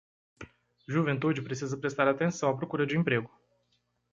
Juventude 0.87 1.43
precisa 1.43 1.77
prestar 1.77 2.07
atenção 2.07 2.49
à 2.49 2.57
procura 2.57 2.87
de 2.87 2.97
emprego 2.97 3.29